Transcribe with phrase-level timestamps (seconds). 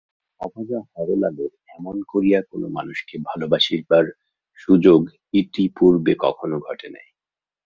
[0.41, 4.05] অভাগা হরলালের এমন করিয়া কোনো মানুষকে ভালোবাসিবার
[4.59, 5.01] সুযোগ
[5.33, 7.07] ইতিপূর্বে কখনো ঘটে নাই।